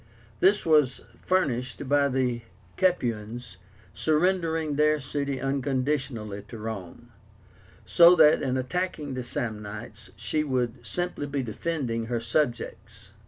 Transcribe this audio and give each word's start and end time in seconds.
This 0.39 0.65
was 0.65 1.01
furnished 1.19 1.87
by 1.87 2.09
the 2.09 2.41
Capuans 2.75 3.57
surrendering 3.93 4.73
their 4.75 4.99
city 4.99 5.39
unconditionally 5.39 6.41
to 6.47 6.57
Rome, 6.57 7.11
so 7.85 8.15
that, 8.15 8.41
in 8.41 8.57
attacking 8.57 9.13
the 9.13 9.23
Samnites, 9.23 10.09
she 10.15 10.43
would 10.43 10.83
simply 10.83 11.27
be 11.27 11.43
defending 11.43 12.05
her 12.07 12.19
subjects. 12.19 13.11